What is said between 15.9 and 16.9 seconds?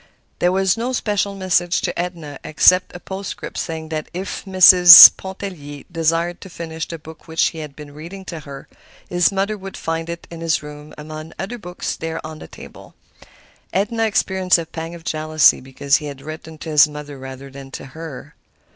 he had written to his